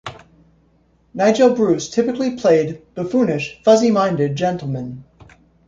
[1.13, 5.03] Nigel Bruce typically played buffoonish, fuzzy-minded gentlemen.